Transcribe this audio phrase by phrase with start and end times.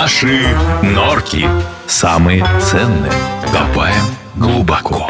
[0.00, 0.40] Наши
[0.80, 1.44] норки
[1.88, 3.10] самые ценные.
[3.52, 4.04] Копаем
[4.36, 5.08] глубоко.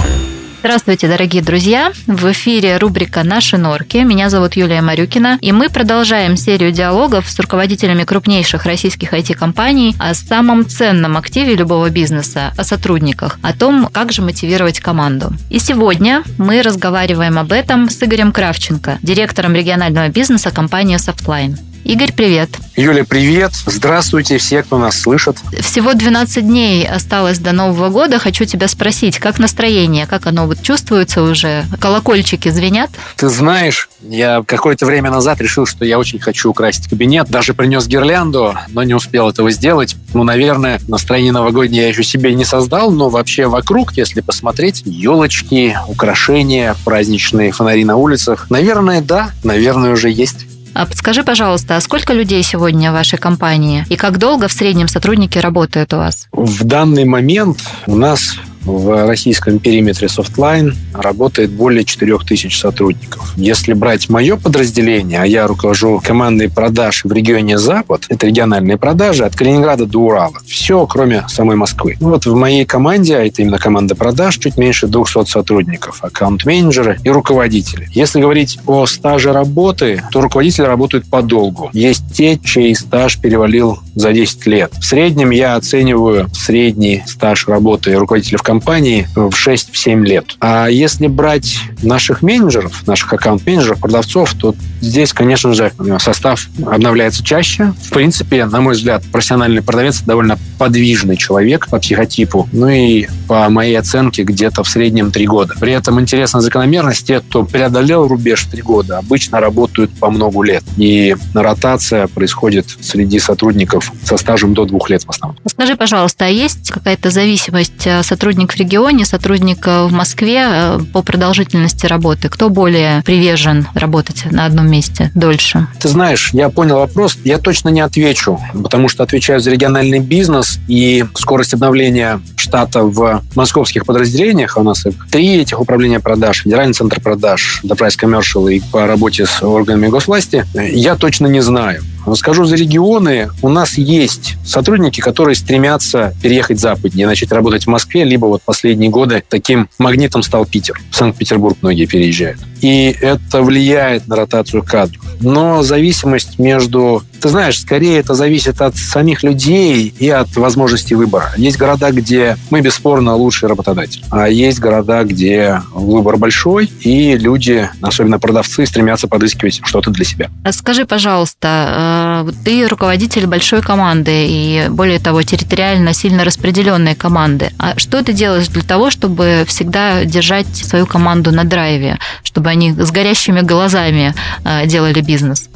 [0.60, 1.92] Здравствуйте, дорогие друзья!
[2.06, 3.98] В эфире рубрика «Наши норки».
[3.98, 10.14] Меня зовут Юлия Марюкина, и мы продолжаем серию диалогов с руководителями крупнейших российских IT-компаний о
[10.14, 15.34] самом ценном активе любого бизнеса, о сотрудниках, о том, как же мотивировать команду.
[15.50, 21.58] И сегодня мы разговариваем об этом с Игорем Кравченко, директором регионального бизнеса компании Softline.
[21.84, 22.50] Игорь, привет.
[22.76, 23.52] Юля, привет.
[23.66, 25.36] Здравствуйте все, кто нас слышит.
[25.60, 28.18] Всего 12 дней осталось до Нового года.
[28.18, 31.64] Хочу тебя спросить, как настроение, как оно вот чувствуется уже?
[31.80, 32.90] Колокольчики звенят?
[33.16, 37.28] Ты знаешь, я какое-то время назад решил, что я очень хочу украсить кабинет.
[37.28, 39.96] Даже принес гирлянду, но не успел этого сделать.
[40.14, 45.76] Ну, наверное, настроение новогоднее я еще себе не создал, но вообще вокруг, если посмотреть, елочки,
[45.88, 48.50] украшения, праздничные фонари на улицах.
[48.50, 50.46] Наверное, да, наверное, уже есть.
[50.78, 54.86] А подскажи, пожалуйста, а сколько людей сегодня в вашей компании и как долго в среднем
[54.86, 56.28] сотрудники работают у вас?
[56.30, 63.32] В данный момент у нас в российском периметре Softline работает более 4000 сотрудников.
[63.36, 69.24] Если брать мое подразделение, а я руковожу командой продаж в регионе Запад, это региональные продажи
[69.24, 70.38] от Калининграда до Урала.
[70.46, 71.96] Все, кроме самой Москвы.
[72.00, 76.98] Ну вот в моей команде, а это именно команда продаж, чуть меньше 200 сотрудников, аккаунт-менеджеры
[77.02, 77.88] и руководители.
[77.92, 81.70] Если говорить о стаже работы, то руководители работают подолгу.
[81.72, 84.72] Есть те, чей стаж перевалил за 10 лет.
[84.78, 90.24] В среднем я оцениваю средний стаж работы руководителя в компании в 6-7 лет.
[90.40, 97.74] А если брать наших менеджеров, наших аккаунт-менеджеров, продавцов, то здесь, конечно же, состав обновляется чаще.
[97.82, 102.48] В принципе, на мой взгляд, профессиональный продавец довольно подвижный человек по психотипу.
[102.52, 105.54] Ну и по моей оценке, где-то в среднем 3 года.
[105.60, 110.64] При этом интересная закономерность, те, кто преодолел рубеж 3 года, обычно работают по много лет.
[110.78, 115.38] И ротация происходит среди сотрудников со стажем до двух лет в основном.
[115.46, 120.46] Скажи, пожалуйста, а есть какая-то зависимость э, сотрудников сотрудник в регионе, сотрудник э, в Москве
[120.48, 122.28] э, по продолжительности работы?
[122.28, 125.66] Кто более привержен работать на одном месте дольше?
[125.80, 127.18] Ты знаешь, я понял вопрос.
[127.24, 133.22] Я точно не отвечу, потому что отвечаю за региональный бизнес и скорость обновления штата в
[133.34, 134.56] московских подразделениях.
[134.56, 139.42] У нас три этих управления продаж, Федеральный центр продаж, Enterprise Commercial и по работе с
[139.42, 140.44] органами госвласти.
[140.54, 141.82] Я точно не знаю.
[142.14, 148.04] Скажу за регионы, у нас есть сотрудники, которые стремятся переехать западнее, начать работать в Москве,
[148.04, 150.80] либо вот последние годы таким магнитом стал Питер.
[150.90, 152.40] В Санкт-Петербург многие переезжают.
[152.60, 155.02] И это влияет на ротацию кадров.
[155.20, 161.32] Но зависимость между ты знаешь, скорее это зависит от самих людей и от возможности выбора.
[161.36, 167.68] Есть города, где мы бесспорно лучший работодатель, а есть города, где выбор большой, и люди,
[167.80, 170.30] особенно продавцы, стремятся подыскивать что-то для себя.
[170.44, 177.50] А скажи, пожалуйста, э, ты руководитель большой команды и, более того, территориально сильно распределенной команды.
[177.58, 182.72] А что ты делаешь для того, чтобы всегда держать свою команду на драйве, чтобы они
[182.72, 184.14] с горящими глазами
[184.44, 185.48] э, делали бизнес?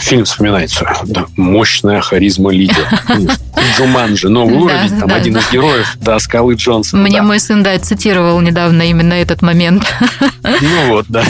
[0.00, 2.88] Фильм вспоминается да, мощная харизма лидера.
[3.76, 7.02] Джуманджи, новый уровень, там один из героев, да, Скалы Джонсона.
[7.02, 9.84] Мне мой сын, да, цитировал недавно именно этот момент.
[10.42, 11.24] Ну вот, да.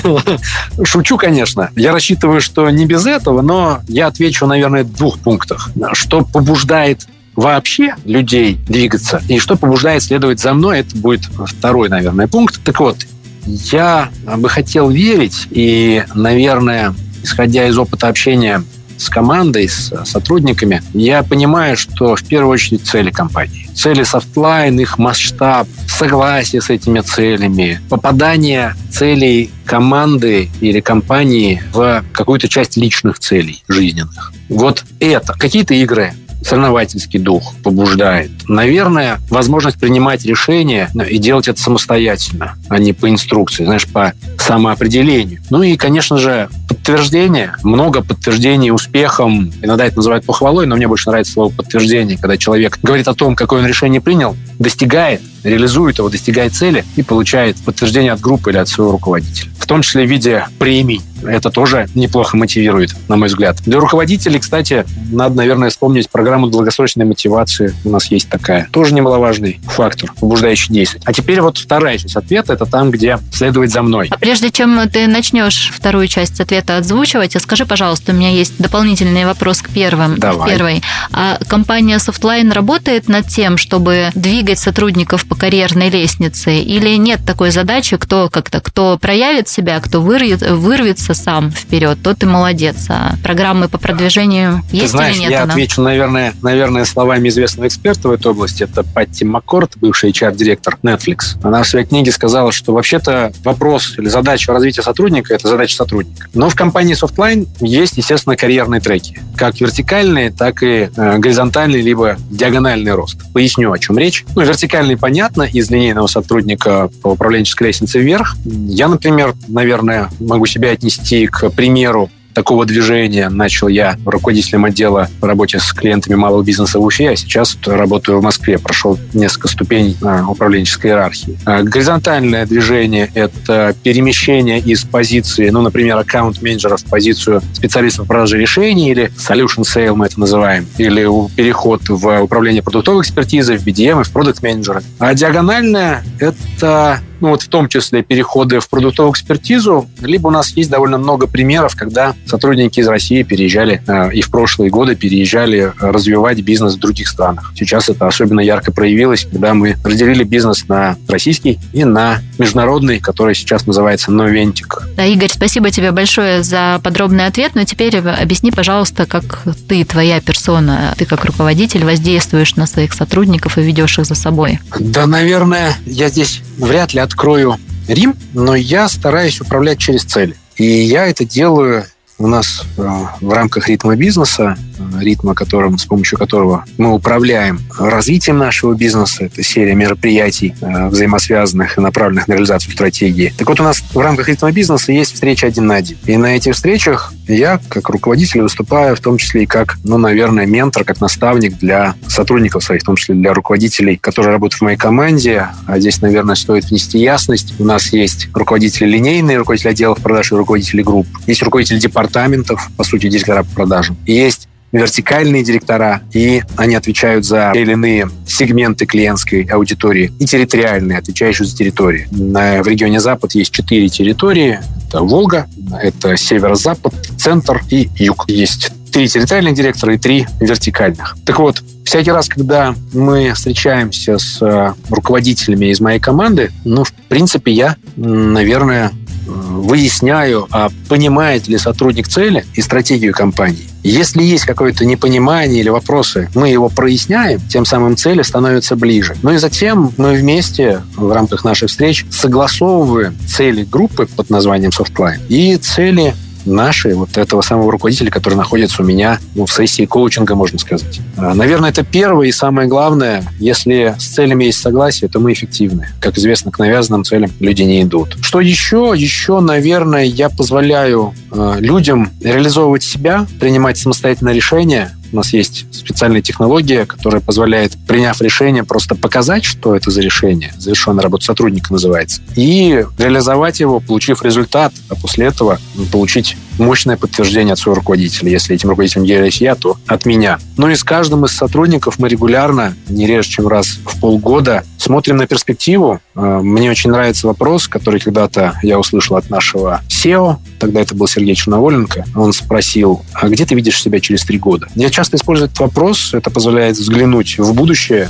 [0.85, 1.71] Шучу, конечно.
[1.77, 5.71] Я рассчитываю, что не без этого, но я отвечу, наверное, в двух пунктах.
[5.93, 7.07] Что побуждает
[7.37, 12.61] вообще людей двигаться и что побуждает следовать за мной, это будет второй, наверное, пункт.
[12.65, 12.99] Так вот,
[13.47, 18.63] я бы хотел верить и, наверное, исходя из опыта общения
[18.97, 23.69] с командой, с сотрудниками, я понимаю, что в первую очередь цели компании.
[23.75, 32.49] Цели Softline, их масштаб, согласие с этими целями, попадание целей команды или компании в какую-то
[32.49, 34.33] часть личных целей жизненных.
[34.49, 35.33] Вот это.
[35.35, 38.31] Какие-то игры, соревновательский дух побуждает.
[38.49, 45.41] Наверное, возможность принимать решения и делать это самостоятельно, а не по инструкции, знаешь, по самоопределению.
[45.51, 47.55] Ну и, конечно же, подтверждение.
[47.63, 49.53] Много подтверждений успехом.
[49.63, 53.35] Иногда это называют похвалой, но мне больше нравится слово подтверждение, когда человек говорит о том,
[53.35, 58.59] какое он решение принял, достигает, реализует его, достигает цели и получает подтверждение от группы или
[58.59, 59.51] от своего руководителя.
[59.59, 61.01] В том числе в виде премий.
[61.27, 63.57] Это тоже неплохо мотивирует, на мой взгляд.
[63.65, 67.75] Для руководителей, кстати, надо, наверное, вспомнить программу долгосрочной мотивации.
[67.85, 68.69] У нас есть такая.
[68.71, 71.07] Тоже немаловажный фактор, побуждающий действовать.
[71.07, 72.53] А теперь вот вторая часть ответа.
[72.53, 74.09] Это там, где следовать за мной.
[74.11, 79.25] А прежде чем ты начнешь вторую часть ответа отзвучивать, скажи, пожалуйста, у меня есть дополнительный
[79.25, 80.19] вопрос к первым.
[80.19, 80.51] Давай.
[80.51, 80.83] Первой.
[81.11, 87.51] А компания Softline работает над тем, чтобы двигать сотрудников по карьерной лестнице, или нет такой
[87.51, 92.87] задачи, кто как-то, кто проявит себя, кто вырвет, вырвется сам вперед, тот и молодец.
[92.89, 95.31] А программы по продвижению есть Ты знаешь, или нет?
[95.31, 95.53] я она?
[95.55, 98.63] отвечу, наверное, наверное, словами известного эксперта в этой области.
[98.65, 101.37] Это Патти Маккорд, бывший HR-директор Netflix.
[101.43, 106.29] Она в своей книге сказала, что вообще-то вопрос или задача развития сотрудника– это задача сотрудника.
[106.35, 109.21] Но в компании Softline есть, естественно, карьерные треки.
[109.37, 113.19] Как вертикальные, так и э, горизонтальный, либо диагональный рост.
[113.33, 114.25] Поясню, о чем речь.
[114.35, 118.37] Ну, вертикальный, понятно, из линейного сотрудника по управленческой лестнице вверх.
[118.45, 125.29] Я, например, наверное, могу себя отнести к примеру такого движения начал я руководителем отдела по
[125.29, 129.97] работе с клиентами малого бизнеса в Уфе, а сейчас работаю в Москве, прошел несколько ступеней
[130.29, 131.39] управленческой иерархии.
[131.45, 138.39] А, горизонтальное движение– это перемещение из позиции, ну, например, аккаунт-менеджера в позицию специалиста по продаже
[138.39, 141.05] решений или solution sale мы это называем, или
[141.37, 144.83] переход в управление продуктовой экспертизой, в BDM и в продукт-менеджера.
[144.99, 150.57] А диагональное– это ну вот в том числе переходы в продуктовую экспертизу, либо у нас
[150.57, 155.73] есть довольно много примеров, когда сотрудники из России переезжали э, и в прошлые годы переезжали
[155.81, 157.53] развивать бизнес в других странах.
[157.57, 163.35] Сейчас это особенно ярко проявилось, когда мы разделили бизнес на российский и на международный, который
[163.35, 164.79] сейчас называется Новентик.
[164.97, 170.21] Да, Игорь, спасибо тебе большое за подробный ответ, но теперь объясни, пожалуйста, как ты, твоя
[170.21, 174.59] персона, ты как руководитель воздействуешь на своих сотрудников и ведешь их за собой.
[174.79, 177.57] Да, наверное, я здесь вряд ли открою
[177.87, 180.35] Рим, но я стараюсь управлять через цели.
[180.57, 181.85] И я это делаю
[182.19, 182.83] у нас э,
[183.21, 189.25] в рамках ритма бизнеса, э, ритма, которым, с помощью которого мы управляем развитием нашего бизнеса,
[189.25, 193.33] это серия мероприятий, э, взаимосвязанных и направленных на реализацию стратегии.
[193.37, 195.99] Так вот, у нас в рамках ритма бизнеса есть встреча один на один.
[196.07, 200.47] И на этих встречах я, как руководитель, выступаю в том числе и как, ну, наверное,
[200.47, 204.77] ментор, как наставник для сотрудников своих, в том числе для руководителей, которые работают в моей
[204.77, 205.49] команде.
[205.67, 207.55] А здесь, наверное, стоит внести ясность.
[207.59, 211.07] У нас есть руководители линейные, руководители отделов продаж и руководители групп.
[211.27, 213.97] Есть руководители департаментов, по сути, директора по продажам.
[214.07, 220.99] Есть вертикальные директора, и они отвечают за те или иные сегменты клиентской аудитории, и территориальные,
[220.99, 222.09] отвечающие за территории.
[222.11, 224.59] В регионе Запад есть четыре территории.
[224.89, 225.47] Это Волга,
[225.81, 228.25] это северо-запад, центр и юг.
[228.29, 231.17] Есть три территориальных директора и три вертикальных.
[231.25, 236.93] Так вот, всякий раз, когда мы встречаемся с э, руководителями из моей команды, ну, в
[237.09, 238.93] принципе, я, наверное,
[239.27, 243.69] выясняю, а понимает ли сотрудник цели и стратегию компании.
[243.85, 249.15] Если есть какое-то непонимание или вопросы, мы его проясняем, тем самым цели становятся ближе.
[249.23, 255.21] Ну и затем мы вместе в рамках наших встреч согласовываем цели группы под названием Softline
[255.29, 256.15] и цели
[256.47, 261.01] наши, вот этого самого руководителя, который находится у меня ну, в сессии коучинга, можно сказать.
[261.17, 263.25] А, наверное, это первое и самое главное.
[263.39, 265.89] Если с целями есть согласие, то мы эффективны.
[266.01, 268.17] Как известно, к навязанным целям люди не идут.
[268.21, 268.93] Что еще?
[268.97, 276.23] Еще, наверное, я позволяю э, людям реализовывать себя, принимать самостоятельное решение, у нас есть специальная
[276.23, 282.21] технология, которая позволяет, приняв решение, просто показать, что это за решение, завершенная работа сотрудника называется,
[282.35, 285.61] и реализовать его, получив результат, а после этого
[285.93, 288.31] получить мощное подтверждение от своего руководителя.
[288.31, 290.39] Если этим руководителем являюсь я, то от меня.
[290.57, 295.17] Ну и с каждым из сотрудников мы регулярно, не реже, чем раз в полгода, смотрим
[295.17, 296.01] на перспективу.
[296.15, 301.09] Э, мне очень нравится вопрос, который когда-то я услышал от нашего SEO, тогда это был
[301.09, 302.05] Сергей Черноволенко.
[302.15, 304.69] Он спросил, а где ты видишь себя через три года?
[304.75, 308.09] Я часто использую этот вопрос, это позволяет взглянуть в будущее,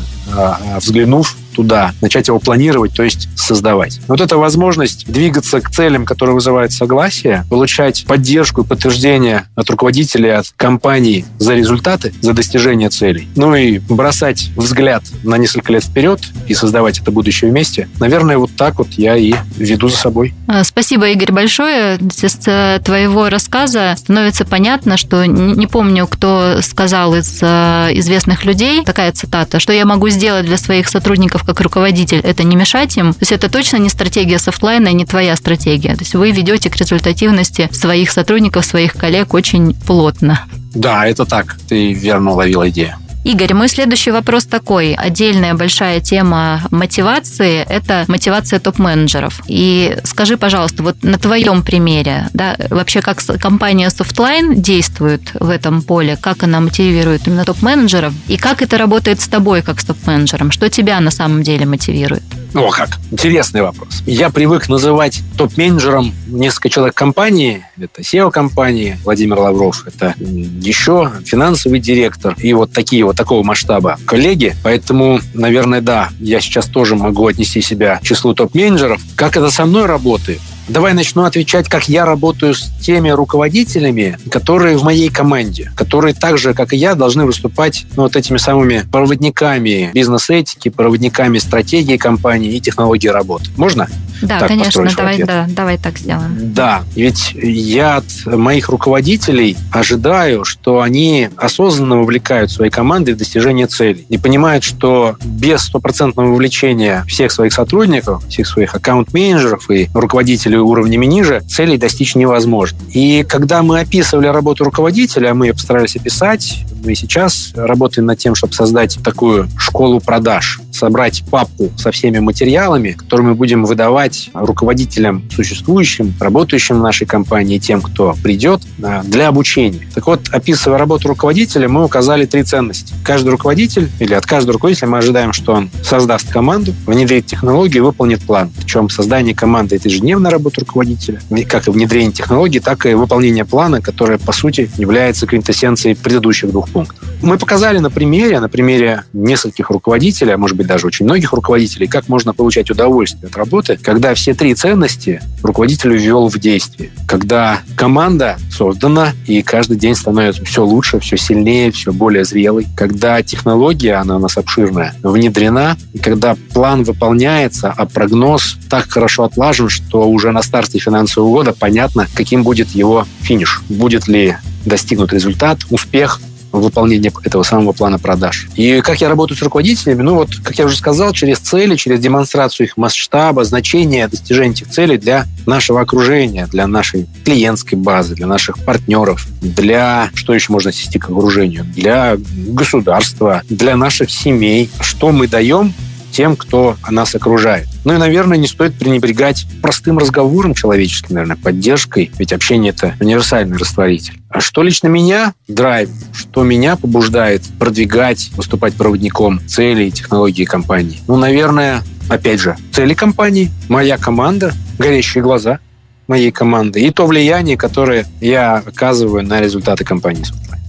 [0.77, 4.01] взглянув туда, начать его планировать, то есть создавать.
[4.09, 10.31] Вот эта возможность двигаться к целям, которые вызывают согласие, получать поддержку и подтверждение от руководителей,
[10.31, 16.21] от компании за результаты, за достижение целей, ну и бросать взгляд на несколько лет вперед
[16.49, 20.35] и создавать это будущее вместе, наверное, вот так вот я и веду за собой.
[20.49, 21.99] А, спасибо, Игорь, большое.
[22.13, 29.61] С твоего рассказа становится понятно, что не помню, кто сказал из известных людей, такая цитата,
[29.61, 33.13] что я могу сделать для своих сотрудников как руководитель, это не мешать им.
[33.13, 35.95] То есть это точно не стратегия софтлайна, не твоя стратегия.
[35.95, 40.41] То есть вы ведете к результативности своих сотрудников, своих коллег очень плотно.
[40.75, 41.57] Да, это так.
[41.69, 42.95] Ты верно уловила идею.
[43.25, 44.93] Игорь, мой следующий вопрос такой.
[44.93, 49.41] Отдельная большая тема мотивации– это мотивация топ-менеджеров.
[49.49, 55.81] И скажи, пожалуйста, вот на твоем примере, да, вообще как компания Softline действует в этом
[55.81, 60.51] поле, как она мотивирует именно топ-менеджеров, и как это работает с тобой как с топ-менеджером?
[60.51, 62.23] Что тебя на самом деле мотивирует?
[62.55, 62.99] О, как!
[63.11, 64.03] Интересный вопрос.
[64.07, 67.67] Я привык называть топ-менеджером несколько человек компании.
[67.77, 74.55] Это SEO-компании Владимир Лавров, это еще финансовый директор и вот такие вот такого масштаба коллеги.
[74.63, 79.03] Поэтому, наверное, да, я сейчас тоже могу отнести себя к числу топ-менеджеров.
[79.17, 80.41] Как это со мной работает?
[80.67, 86.39] Давай начну отвечать, как я работаю с теми руководителями, которые в моей команде, которые так
[86.39, 92.55] же, как и я, должны выступать ну, вот этими самыми проводниками бизнес-этики, проводниками стратегии компании
[92.55, 93.51] и технологии работы.
[93.57, 93.89] Можно?
[94.27, 96.37] Да, так конечно, давай, да, давай так сделаем.
[96.39, 103.67] Да, ведь я от моих руководителей ожидаю, что они осознанно вовлекают свои команды в достижение
[103.67, 110.59] целей и понимают, что без стопроцентного вовлечения всех своих сотрудников, всех своих аккаунт-менеджеров и руководителей
[110.59, 112.79] уровнями ниже, целей достичь невозможно.
[112.93, 118.35] И когда мы описывали работу руководителя, мы ее постарались описать, мы сейчас работаем над тем,
[118.35, 125.23] чтобы создать такую школу продаж, собрать папку со всеми материалами, которые мы будем выдавать руководителям
[125.31, 129.89] существующим, работающим в нашей компании, тем, кто придет а, для обучения.
[129.95, 132.95] Так вот, описывая работу руководителя, мы указали три ценности.
[133.05, 138.23] Каждый руководитель или от каждого руководителя мы ожидаем, что он создаст команду, внедрит технологии, выполнит
[138.23, 138.51] план.
[138.57, 143.81] Причем создание команды– это ежедневная работа руководителя, как и внедрение технологий, так и выполнение плана,
[143.81, 147.04] которое, по сути, является квинтэссенцией предыдущих двух пунктов.
[147.23, 151.87] Мы показали на примере, на примере нескольких руководителей, а может быть даже очень многих руководителей,
[151.87, 156.91] как можно получать удовольствие от работы, когда все три ценности руководитель ввел в действие.
[157.09, 162.67] Когда команда создана, и каждый день становится все лучше, все сильнее, все более зрелой.
[162.77, 169.25] Когда технология, она у нас обширная, внедрена, и когда план выполняется, а прогноз так хорошо
[169.25, 173.63] отлажен, что уже на старте финансового года понятно, каким будет его финиш.
[173.69, 176.21] Будет ли достигнут результат, успех,
[176.61, 178.49] выполнения этого самого плана продаж.
[178.55, 180.03] И как я работаю с руководителями?
[180.03, 184.71] Ну вот, как я уже сказал, через цели, через демонстрацию их масштаба, значения достижения этих
[184.71, 190.71] целей для нашего окружения, для нашей клиентской базы, для наших партнеров, для, что еще можно
[190.71, 194.71] отнести к окружению, для государства, для наших семей.
[194.81, 195.73] Что мы даем
[196.13, 197.69] тем, кто нас окружает.
[197.85, 203.57] Ну и, наверное, не стоит пренебрегать простым разговором человеческим, наверное, поддержкой, ведь общение– это универсальный
[203.57, 204.21] растворитель.
[204.31, 211.01] А что лично меня драйв, что меня побуждает продвигать, выступать проводником целей, технологии компании?
[211.07, 215.61] Ну, наверное, опять же, цели компании, моя команда, горящие глаза
[216.07, 220.25] моей команды и то влияние, которое я оказываю на результаты компании.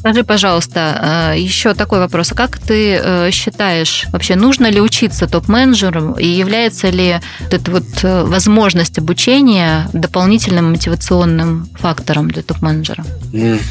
[0.06, 2.32] Скажи, пожалуйста, э, еще такой вопрос.
[2.32, 7.20] А как ты э, считаешь, вообще нужно ли учиться топ-менеджерам и является ли
[7.50, 13.04] эта вот э, возможность обучения дополнительным мотивационным фактором для топ-менеджера?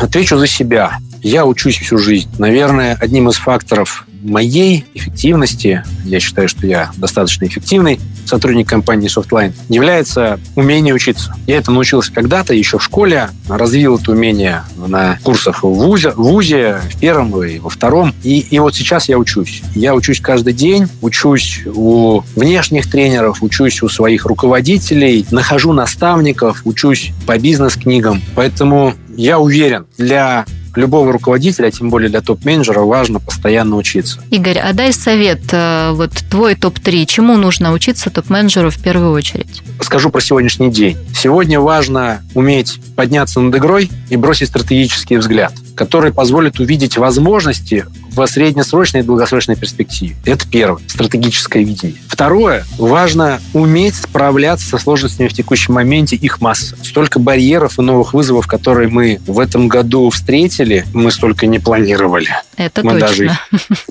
[0.01, 0.99] Отвечу за себя.
[1.23, 2.29] Я учусь всю жизнь.
[2.37, 9.53] Наверное, одним из факторов моей эффективности, я считаю, что я достаточно эффективный сотрудник компании Softline,
[9.69, 11.35] является умение учиться.
[11.47, 16.17] Я это научился когда-то, еще в школе, развил это умение на курсах в ВУЗе, в,
[16.17, 18.15] ВУЗе, в первом и во втором.
[18.23, 19.63] И, и вот сейчас я учусь.
[19.75, 27.13] Я учусь каждый день, учусь у внешних тренеров, учусь у своих руководителей, нахожу наставников, учусь
[27.27, 28.23] по бизнес-книгам.
[28.35, 30.45] Поэтому я уверен, для
[30.77, 34.14] любого руководителя, а тем более для топ-менеджера, важно постоянно учиться.
[34.31, 39.63] Игорь, а дай совет, э, вот твой топ-3, чему нужно учиться топ-менеджеру в первую очередь?
[39.81, 40.97] Скажу про сегодняшний день.
[41.15, 48.27] Сегодня важно уметь подняться над игрой и бросить стратегический взгляд, который позволит увидеть возможности в
[48.27, 50.17] среднесрочной и долгосрочной перспективе.
[50.25, 52.01] Это первое, стратегическое видение.
[52.07, 56.77] Второе, важно уметь справляться со сложностями в текущем моменте, их масса.
[56.83, 62.29] Столько барьеров и новых вызовов, которые мы в этом году встретили, мы столько не планировали.
[62.57, 63.09] Это мы точно.
[63.09, 63.31] даже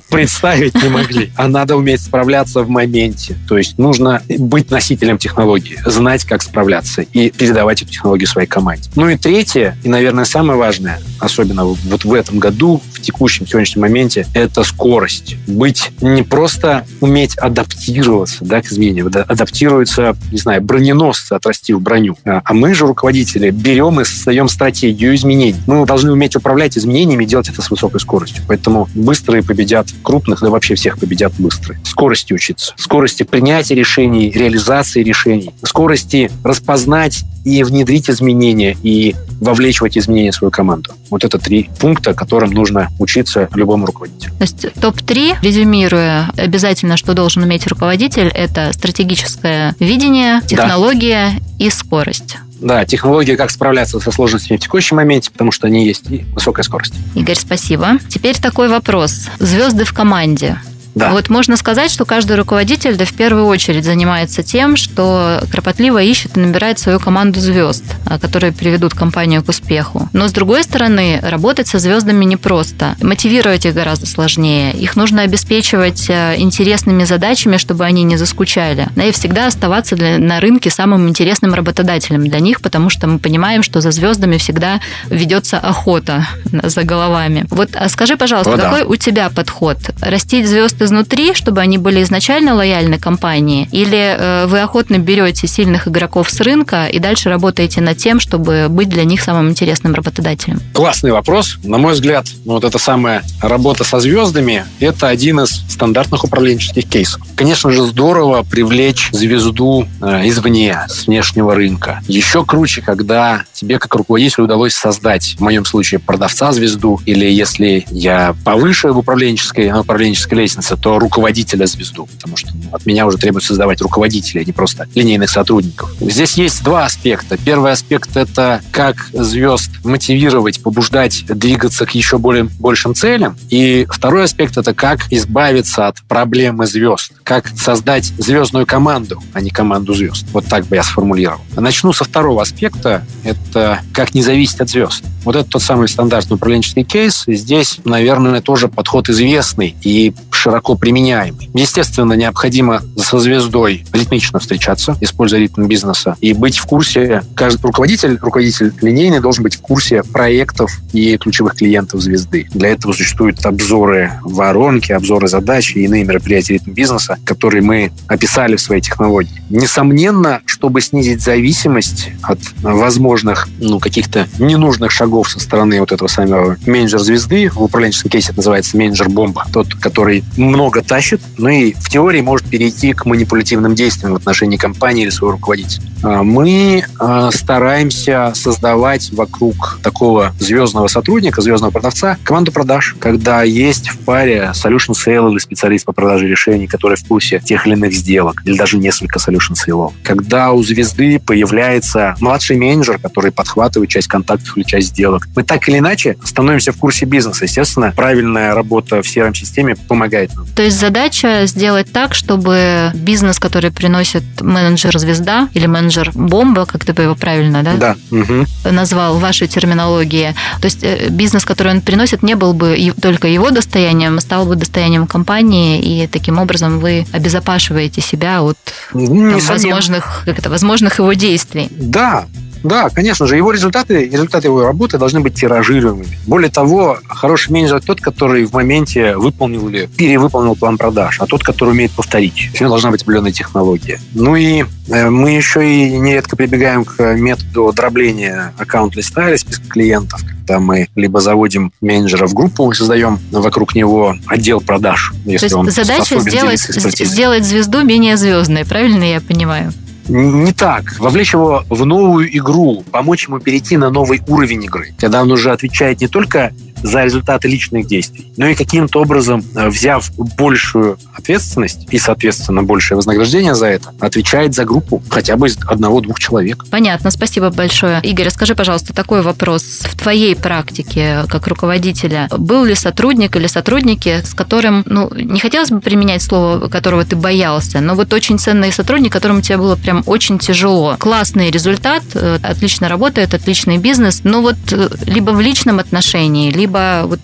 [0.08, 1.32] представить не могли.
[1.44, 3.36] А надо уметь справляться в моменте.
[3.48, 8.88] То есть нужно быть носителем технологии, знать, как справляться и передавать эту технологию своей команде.
[8.94, 13.82] Ну и третье, и, наверное, самое важное, особенно вот в этом году, в текущем сегодняшнем
[13.82, 15.36] моменте, это скорость.
[15.46, 22.16] Быть не просто уметь адаптироваться да, к изменениям, адаптируются, не знаю, броненосцы, отрасти в броню.
[22.24, 25.56] А, а мы же, руководители, берем и создаем стратегию изменений.
[25.66, 28.42] Мы должны уметь управлять изменениями и делать это с высокой скоростью.
[28.46, 31.80] Поэтому быстрые победят крупных, да вообще всех победят быстрые.
[31.84, 32.74] Скорости учиться.
[32.76, 35.50] Скорости принятия решений, реализации решений.
[35.62, 40.92] Скорости распознать и внедрить изменения, и вовлечь в эти изменения свою команду.
[41.10, 44.32] Вот это три пункта, которым нужно учиться любому руководителю.
[44.38, 51.64] То есть топ-3, резюмируя, обязательно, что должен уметь руководитель, это стратегическое видение, технология да.
[51.64, 52.38] и скорость.
[52.60, 56.62] Да, технология, как справляться со сложностями в текущем моменте, потому что они есть, и высокая
[56.62, 56.94] скорость.
[57.14, 57.98] Игорь, спасибо.
[58.08, 59.28] Теперь такой вопрос.
[59.38, 60.58] Звезды в команде
[60.94, 61.10] Да.
[61.10, 66.36] Вот можно сказать, что каждый руководитель да в первую очередь занимается тем, что кропотливо ищет
[66.36, 70.08] и набирает свою команду звезд, а, которые приведут компанию к успеху.
[70.12, 72.94] Но с другой стороны, работать со звездами непросто.
[73.00, 74.72] Мотивировать их гораздо сложнее.
[74.72, 78.88] Их нужно обеспечивать а, интересными задачами, чтобы они не заскучали.
[78.94, 83.18] Да, и всегда оставаться для, на рынке самым интересным работодателем для них, потому что мы
[83.18, 87.46] понимаем, что за звездами всегда ведется охота за головами.
[87.50, 88.62] Вот а скажи, пожалуйста, О, да.
[88.64, 89.78] какой у тебя подход?
[90.00, 93.68] Растить звезд изнутри, чтобы они были изначально лояльны компании?
[93.72, 98.66] Или э, вы охотно берете сильных игроков с рынка и дальше работаете над тем, чтобы
[98.68, 100.60] быть для них самым интересным работодателем?
[100.72, 101.58] Классный вопрос.
[101.64, 106.88] На мой взгляд, ну, вот эта самая работа со звездами– это один из стандартных управленческих
[106.88, 107.22] кейсов.
[107.34, 112.00] Конечно же, здорово привлечь звезду э, извне, с внешнего рынка.
[112.06, 118.34] Еще круче, когда тебе как руководителю удалось создать, в моем случае, продавца-звезду, или если я
[118.44, 123.48] повыше в управленческой, на управленческой лестнице, то руководителя звезду, потому что от меня уже требуется
[123.48, 125.90] создавать руководителей, а не просто линейных сотрудников.
[126.00, 127.36] Здесь есть два аспекта.
[127.36, 133.36] Первый аспект– это как звезд мотивировать, побуждать двигаться к еще более, большим целям.
[133.50, 139.50] И второй аспект– это как избавиться от проблемы звезд, как создать звездную команду, а не
[139.50, 140.24] команду звезд.
[140.32, 141.40] Вот так бы я сформулировал.
[141.56, 145.04] Начну со второго аспекта– это как не зависеть от звезд.
[145.24, 147.24] Вот это тот самый стандартный управленческий кейс.
[147.26, 151.50] Здесь, наверное, тоже подход известный и широко применяемый.
[151.52, 157.22] Естественно, необходимо со звездой ритмично встречаться, используя ритм бизнеса, и быть в курсе.
[157.34, 162.46] Каждый руководитель, руководитель линейный должен быть в курсе проектов и ключевых клиентов звезды.
[162.52, 168.56] Для этого существуют обзоры воронки, обзоры задач и иные мероприятия ритм бизнеса, которые мы описали
[168.56, 169.42] в своей технологии.
[169.50, 176.56] Несомненно, чтобы снизить зависимость от возможных ну, каких-то ненужных шагов со стороны вот этого самого
[176.66, 181.88] менеджера звезды, в управленческом кейсе это называется менеджер-бомба, тот, который много тащит, ну и в
[181.88, 185.84] теории может перейти к манипулятивным действиям в отношении компании или своего руководителя.
[186.02, 193.88] А Мы а, стараемся создавать вокруг такого звездного сотрудника, звездного продавца, команду продаж, когда есть
[193.88, 197.94] в паре solution sale или специалист по продаже решений, который в курсе тех или иных
[197.94, 199.92] сделок, или даже несколько solution sale.
[200.02, 205.28] Когда у звезды появляется младший менеджер, который подхватывает часть контактов или часть сделок.
[205.34, 207.44] Мы так или иначе становимся в курсе бизнеса.
[207.44, 210.30] Естественно, правильная работа в CRM-системе помогает.
[210.56, 217.02] То есть задача сделать так, чтобы бизнес, который приносит менеджер-звезда или менеджер-бомба, как ты бы
[217.02, 217.96] его правильно да, Да.
[218.10, 218.46] Мгм.
[218.70, 223.28] назвал в вашей терминологии, то есть э, бизнес, который он приносит, не был бы только
[223.28, 228.56] его достоянием, а стал бы достоянием компании, и таким образом вы обезопашиваете себя от
[228.92, 229.48] там, Несомненно.
[229.52, 231.68] возможных, как это, возможных его действий.
[231.70, 232.26] Да,
[232.64, 236.18] да, конечно же, его результаты, результаты его работы должны быть тиражируемыми.
[236.26, 241.44] Более того, хороший менеджер тот, который в моменте выполнил или перевыполнил план продаж, а тот,
[241.44, 242.50] который умеет повторить.
[242.54, 244.00] У него должна быть определенная технология.
[244.14, 250.22] Ну и э, мы еще и нередко прибегаем к методу дробления аккаунт-листа или списка клиентов,
[250.22, 255.58] когда мы либо заводим менеджера в группу и создаем вокруг него отдел продаж, если То
[255.58, 259.70] он есть задача способен сделать, сделать звезду менее звездной, правильно я понимаю?
[260.08, 260.98] Не так.
[260.98, 265.50] Вовлечь его в новую игру, помочь ему перейти на новый уровень игры, когда он уже
[265.50, 266.52] отвечает не только
[266.84, 272.96] за результаты личных действий, но и каким-то образом, э, взяв большую ответственность и, соответственно, большее
[272.96, 276.66] вознаграждение за это, отвечает за группу хотя бы одного-двух человек.
[276.70, 278.00] Понятно, спасибо большое.
[278.02, 279.62] Игорь, скажи, пожалуйста, такой вопрос.
[279.84, 285.70] В твоей практике как руководителя был ли сотрудник или сотрудники, с которым, ну, не хотелось
[285.70, 290.02] бы применять слово, которого ты боялся, но вот очень ценный сотрудник, которому тебе было прям
[290.04, 290.96] очень тяжело.
[290.98, 296.73] Классный результат, э, отлично работает, отличный бизнес, но вот э, либо в личном отношении, либо
[297.06, 297.20] вот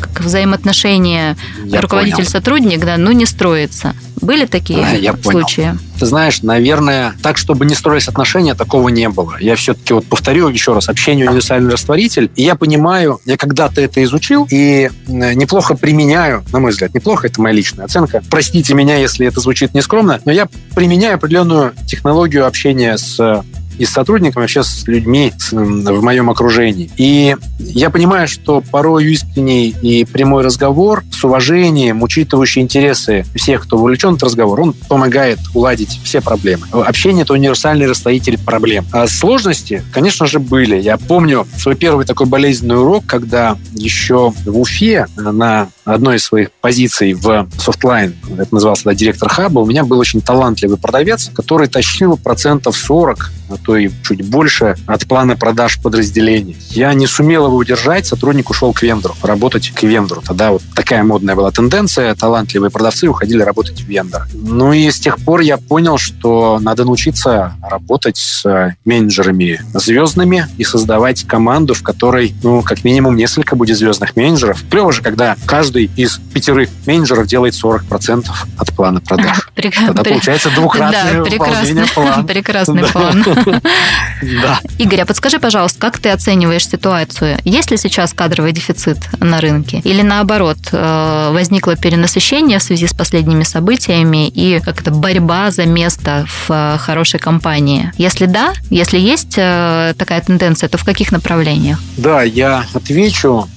[0.00, 1.36] как взаимоотношения
[1.72, 3.94] руководитель-сотрудник, да, ну, не строится.
[4.20, 5.40] Были такие А, я понял.
[5.40, 5.78] случаи?
[5.98, 9.36] Ты знаешь, наверное, так, чтобы не строились отношения, такого не было.
[9.40, 12.30] Я все-таки вот повторю еще раз, общение универсальный растворитель.
[12.34, 17.28] И я понимаю, я когда-то это изучил и э, неплохо применяю, на мой взгляд, неплохо,
[17.28, 18.22] это моя личная оценка.
[18.30, 23.42] Простите меня, если это звучит нескромно, но я применяю определенную технологию общения с э,
[23.78, 26.90] и с сотрудниками, вообще с людьми в моем окружении.
[26.96, 33.78] И я понимаю, что порой искренний и прямой разговор с уважением, учитывающий интересы всех, кто
[33.78, 36.66] вовлечен в этот разговор, он помогает уладить все проблемы.
[36.72, 38.86] Общение– это универсальный расстоятель проблем.
[38.92, 40.80] А сложности, конечно же, были.
[40.80, 46.50] Я помню свой первый такой болезненный урок, когда еще в Уфе на одной из своих
[46.60, 51.68] позиций в Softline, это назывался тогда директор хаба, у меня был очень талантливый продавец, который
[51.68, 56.56] тащил процентов 40 а то и чуть больше от плана продаж подразделений.
[56.70, 60.22] Я не сумел его удержать, сотрудник ушел к вендору, работать к вендору.
[60.22, 64.26] Тогда вот такая модная была тенденция, талантливые продавцы уходили работать в вендор.
[64.34, 70.64] Ну и с тех пор я понял, что надо научиться работать с менеджерами звездными и
[70.64, 74.62] создавать команду, в которой, ну, как минимум несколько будет звездных менеджеров.
[74.70, 79.50] Клево же, когда каждый из пятерых менеджеров делает 40% от плана продаж.
[79.54, 82.22] Тогда получается двукратное да, выполнение плана.
[82.26, 83.24] Прекрасный план.
[83.44, 84.60] Да.
[84.78, 87.38] Игорь, а подскажи, пожалуйста, как ты оцениваешь ситуацию?
[87.44, 89.80] Есть ли сейчас кадровый дефицит на рынке?
[89.84, 95.66] Или наоборот, э, возникло перенасыщение в связи с последними событиями и как это борьба за
[95.66, 97.92] место в э, хорошей компании?
[97.96, 101.80] Если да, если есть э, такая тенденция, то в каких направлениях?
[101.96, 103.48] Да, я отвечу.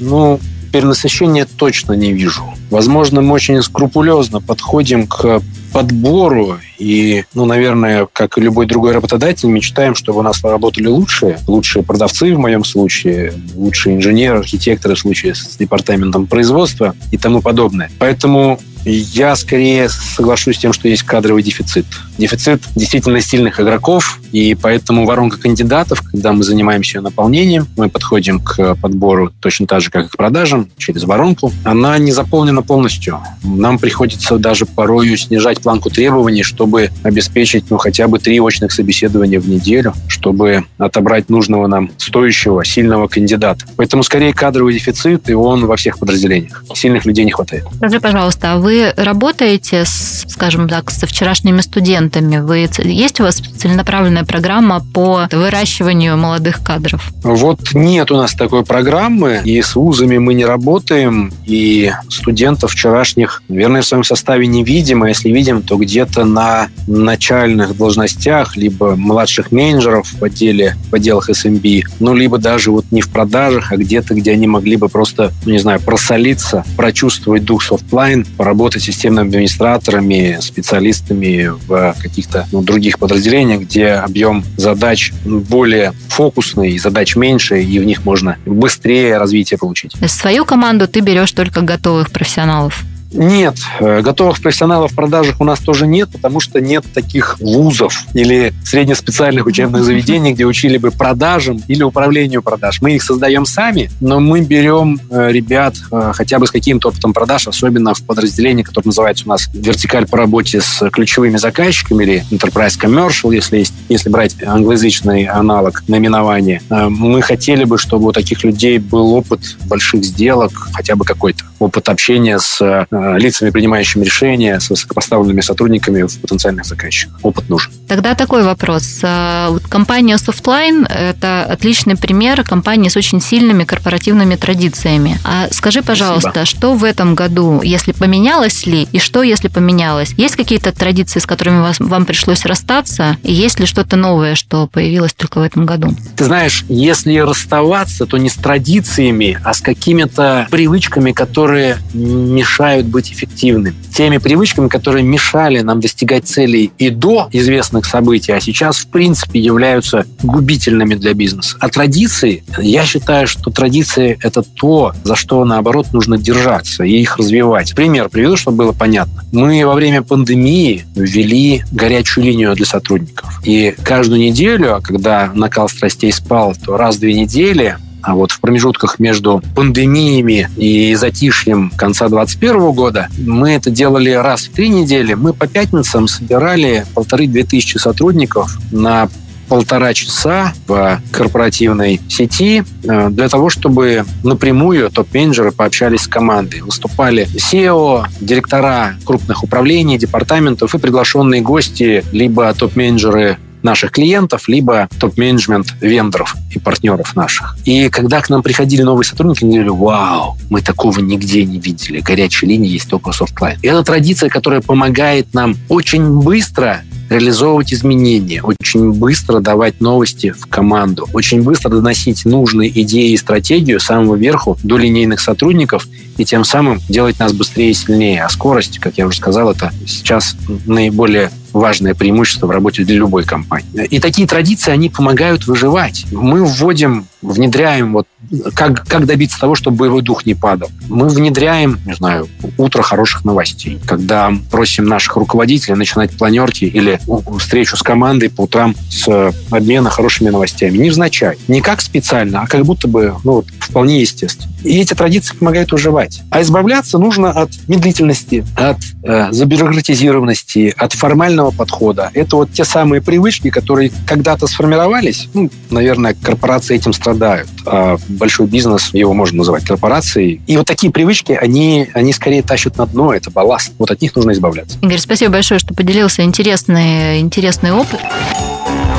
[0.00, 0.40] Ну,
[0.74, 2.42] перенасыщения точно не вижу.
[2.68, 5.40] Возможно, мы очень скрупулезно подходим к
[5.72, 11.38] подбору и, ну, наверное, как и любой другой работодатель, мечтаем, чтобы у нас работали лучшие,
[11.46, 17.40] лучшие продавцы в моем случае, лучшие инженеры, архитекторы в случае с департаментом производства и тому
[17.40, 17.88] подобное.
[18.00, 21.86] Поэтому я скорее соглашусь с тем, что есть кадровый дефицит.
[22.18, 28.40] Дефицит действительно сильных игроков, и поэтому воронка кандидатов, когда мы занимаемся ее наполнением, мы подходим
[28.40, 33.20] к подбору точно так же, как и к продажам, через воронку, она не заполнена полностью.
[33.42, 39.40] Нам приходится даже порою снижать планку требований, чтобы обеспечить ну, хотя бы три очных собеседования
[39.40, 43.64] в неделю, чтобы отобрать нужного нам стоящего, сильного кандидата.
[43.76, 46.64] Поэтому скорее кадровый дефицит, и он во всех подразделениях.
[46.74, 47.64] Сильных людей не хватает.
[47.76, 52.38] Скажи, пожалуйста, а вы вы работаете, с, скажем так, со вчерашними студентами?
[52.38, 57.10] Вы, есть у вас целенаправленная программа по выращиванию молодых кадров?
[57.22, 63.42] Вот нет у нас такой программы, и с вузами мы не работаем, и студентов вчерашних,
[63.48, 68.96] наверное, в своем составе не видим, а если видим, то где-то на начальных должностях, либо
[68.96, 73.72] младших менеджеров в отделе, в отделах SMB, эм ну, либо даже вот не в продажах,
[73.72, 78.64] а где-то, где они могли бы просто, ну, не знаю, просолиться, прочувствовать дух Softline, поработать
[78.74, 87.16] работать системными администраторами, специалистами в каких-то ну, других подразделениях, где объем задач более фокусный, задач
[87.16, 89.92] меньше, и в них можно быстрее развитие получить.
[90.06, 92.84] Свою команду ты берешь только готовых профессионалов?
[93.14, 98.04] Нет, э, готовых профессионалов в продажах у нас тоже нет, потому что нет таких вузов
[98.12, 102.82] или среднеспециальных учебных заведений, где учили бы продажам или управлению продаж.
[102.82, 107.12] Мы их создаем сами, но мы берем э, ребят э, хотя бы с каким-то опытом
[107.12, 112.24] продаж, особенно в подразделении, которое называется у нас вертикаль по работе с ключевыми заказчиками или
[112.32, 116.60] Enterprise Commercial, если, есть, если брать англоязычный аналог наименования.
[116.68, 121.88] Мы хотели бы, чтобы у таких людей был опыт больших сделок, хотя бы какой-то опыт
[121.88, 122.86] общения с
[123.18, 127.18] лицами, принимающими решения, с высокопоставленными сотрудниками в потенциальных заказчиках.
[127.22, 127.72] Опыт нужен.
[127.88, 129.00] Тогда такой вопрос.
[129.02, 135.18] Э, компания Softline– это отличный пример компании с очень сильными корпоративными традициями.
[135.24, 136.46] А скажи, пожалуйста, Спасибо.
[136.46, 140.14] что в этом году, если поменялось ли, и что, если поменялось?
[140.16, 143.16] Есть какие-то традиции, с которыми вас, вам пришлось расстаться?
[143.22, 145.94] И есть ли что-то новое, что появилось только в этом году?
[146.16, 153.12] Ты знаешь, если расставаться, то не с традициями, а с какими-то привычками, которые мешают быть
[153.12, 153.74] эффективным.
[153.94, 159.40] Теми привычками, которые мешали нам достигать целей и до известных событий, а сейчас, в принципе,
[159.40, 161.56] являются губительными для бизнеса.
[161.60, 167.18] А традиции, я считаю, что традиции– это то, за что, наоборот, нужно держаться и их
[167.18, 167.74] развивать.
[167.74, 169.24] Пример приведу, чтобы было понятно.
[169.32, 173.40] Мы во время пандемии ввели горячую линию для сотрудников.
[173.44, 178.40] И каждую неделю, когда накал страстей спал, то раз в две недели а вот в
[178.40, 185.14] промежутках между пандемиями и затишьем конца 2021 года мы это делали раз в три недели.
[185.14, 189.08] Мы по пятницам собирали полторы-две тысячи сотрудников на
[189.48, 196.62] полтора часа в корпоративной сети э, для того, чтобы напрямую топ-менеджеры пообщались с командой.
[196.62, 205.74] Выступали SEO, директора крупных управлений, департаментов и приглашенные гости, либо топ-менеджеры наших клиентов, либо топ-менеджмент
[205.80, 207.56] вендоров и партнеров наших.
[207.64, 212.00] И когда к нам приходили новые сотрудники, они говорили, вау, мы такого нигде не видели.
[212.00, 213.56] Горячая линия есть только в Softline.
[213.62, 220.46] И это традиция, которая помогает нам очень быстро реализовывать изменения, очень быстро давать новости в
[220.46, 226.44] команду, очень быстро доносить нужные идеи и стратегию самого верху до линейных сотрудников и тем
[226.44, 228.24] самым делать нас быстрее и сильнее.
[228.24, 233.24] А скорость, как я уже сказал, это сейчас наиболее важное преимущество в работе для любой
[233.24, 233.86] компании.
[233.86, 236.04] И такие традиции, они помогают выживать.
[236.10, 238.06] Мы вводим, внедряем вот
[238.54, 240.70] как, как добиться того, чтобы боевой дух не падал?
[240.88, 247.00] Мы внедряем, не знаю, утро хороших новостей, когда просим наших руководителей начинать планерки или
[247.38, 250.78] встречу с командой по утрам с обмена хорошими новостями.
[250.78, 251.38] Невзначай.
[251.48, 254.52] Не как специально, а как будто бы ну, вот, вполне естественно.
[254.64, 256.22] И эти традиции помогают уживать.
[256.30, 262.10] А избавляться нужно от медлительности, от э, забюрократизированности, от формального подхода.
[262.14, 265.28] Это вот те самые привычки, которые когда-то сформировались.
[265.34, 267.48] Ну, наверное, корпорации этим страдают.
[267.66, 270.40] А большой бизнес, его можно называть корпорацией.
[270.46, 273.72] И вот такие привычки, они, они скорее тащат на дно, это балласт.
[273.78, 274.78] Вот от них нужно избавляться.
[274.82, 278.00] Игорь, спасибо большое, что поделился интересный, интересный опыт.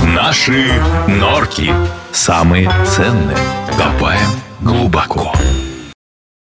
[0.04, 0.65] Наши
[1.08, 1.71] норки
[2.12, 3.38] самые ценные.
[3.78, 4.30] Копаем
[4.62, 5.34] глубоко.